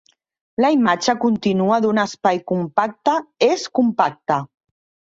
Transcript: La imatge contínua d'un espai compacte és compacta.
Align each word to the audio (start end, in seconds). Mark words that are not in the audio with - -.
La 0.63 0.71
imatge 0.75 1.15
contínua 1.25 1.79
d'un 1.85 2.01
espai 2.07 2.43
compacte 2.55 3.19
és 3.53 3.71
compacta. 3.83 4.45